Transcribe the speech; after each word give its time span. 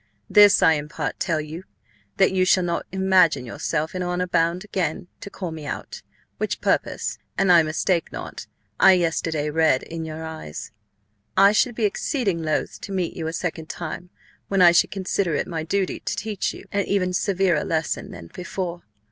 This 0.27 0.63
I 0.63 0.73
in 0.73 0.89
part 0.89 1.19
tell 1.19 1.39
You 1.39 1.63
that 2.17 2.31
You 2.31 2.43
shall 2.43 2.63
not 2.63 2.87
imagine 2.91 3.45
Yr 3.45 3.59
self 3.61 3.93
in 3.93 4.01
Honor 4.01 4.25
bound 4.25 4.63
again 4.65 5.05
to 5.19 5.29
call 5.29 5.51
Me 5.51 5.63
out, 5.67 6.01
which 6.39 6.59
Purpose, 6.59 7.19
an 7.37 7.51
I 7.51 7.61
mistake 7.61 8.11
not, 8.11 8.47
I 8.79 8.93
yesterday 8.93 9.51
read 9.51 9.83
in 9.83 10.03
Yr 10.07 10.23
Eyes. 10.23 10.71
I 11.37 11.51
should 11.51 11.75
be 11.75 11.85
Exceeding 11.85 12.41
loth 12.41 12.81
to 12.81 12.91
meet 12.91 13.15
You 13.15 13.27
a 13.27 13.31
Second 13.33 13.69
Time, 13.69 14.09
when 14.47 14.59
I 14.59 14.71
should 14.71 14.89
consider 14.89 15.35
it 15.35 15.45
my 15.45 15.61
Duty 15.61 15.99
to 15.99 16.15
teach 16.15 16.51
You 16.51 16.65
an 16.71 16.85
even 16.85 17.13
severer 17.13 17.63
Lesson 17.63 18.09
than 18.09 18.31
Before. 18.33 18.81